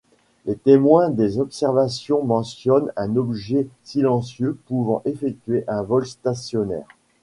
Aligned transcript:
Les 0.47 0.55
témoins 0.55 1.11
des 1.11 1.37
observations 1.37 2.23
mentionnent 2.23 2.91
un 2.95 3.17
objet 3.17 3.67
silencieux 3.83 4.57
pouvant 4.65 5.03
effectuer 5.05 5.63
un 5.67 5.83
vol 5.83 6.07
stationnaire. 6.07 6.87